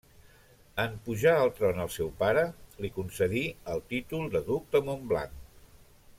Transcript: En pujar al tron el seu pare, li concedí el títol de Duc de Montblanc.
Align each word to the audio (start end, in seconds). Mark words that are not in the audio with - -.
En 0.83 0.95
pujar 1.07 1.33
al 1.41 1.51
tron 1.59 1.81
el 1.83 1.91
seu 1.97 2.09
pare, 2.23 2.45
li 2.85 2.91
concedí 2.97 3.45
el 3.75 3.85
títol 3.93 4.33
de 4.37 4.43
Duc 4.49 4.69
de 4.77 4.83
Montblanc. 4.89 5.39